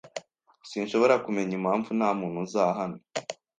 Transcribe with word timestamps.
Sinshobora 0.69 1.15
kumenya 1.25 1.53
impamvu 1.59 1.89
ntamuntu 1.97 2.37
uza 2.45 2.63
hano. 2.77 2.97